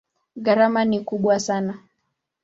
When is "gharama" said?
0.35-0.85